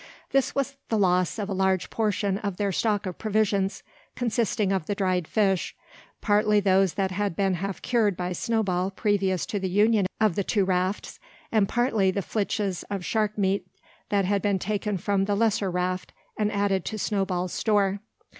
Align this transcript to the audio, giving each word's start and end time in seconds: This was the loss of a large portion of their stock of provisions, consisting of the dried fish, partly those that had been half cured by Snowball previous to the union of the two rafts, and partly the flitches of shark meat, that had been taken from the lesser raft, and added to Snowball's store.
This 0.31 0.55
was 0.55 0.77
the 0.89 0.97
loss 0.97 1.37
of 1.37 1.47
a 1.47 1.53
large 1.53 1.91
portion 1.91 2.39
of 2.39 2.57
their 2.57 2.71
stock 2.71 3.05
of 3.05 3.19
provisions, 3.19 3.83
consisting 4.15 4.71
of 4.71 4.87
the 4.87 4.95
dried 4.95 5.27
fish, 5.27 5.75
partly 6.21 6.59
those 6.59 6.95
that 6.95 7.11
had 7.11 7.35
been 7.35 7.53
half 7.53 7.83
cured 7.83 8.17
by 8.17 8.31
Snowball 8.33 8.89
previous 8.89 9.45
to 9.45 9.59
the 9.59 9.69
union 9.69 10.07
of 10.19 10.33
the 10.33 10.43
two 10.43 10.65
rafts, 10.65 11.19
and 11.51 11.69
partly 11.69 12.09
the 12.09 12.23
flitches 12.23 12.81
of 12.89 13.05
shark 13.05 13.37
meat, 13.37 13.67
that 14.09 14.25
had 14.25 14.41
been 14.41 14.57
taken 14.57 14.97
from 14.97 15.25
the 15.25 15.35
lesser 15.35 15.69
raft, 15.69 16.13
and 16.35 16.51
added 16.51 16.83
to 16.85 16.97
Snowball's 16.97 17.53
store. 17.53 17.99